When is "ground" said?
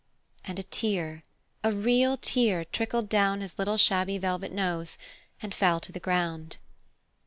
5.99-6.57